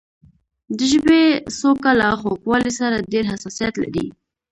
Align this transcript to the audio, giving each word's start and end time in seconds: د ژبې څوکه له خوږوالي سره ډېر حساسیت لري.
د 0.77 0.79
ژبې 0.91 1.21
څوکه 1.59 1.91
له 1.99 2.07
خوږوالي 2.19 2.71
سره 2.79 3.05
ډېر 3.11 3.23
حساسیت 3.31 3.73
لري. 3.83 4.05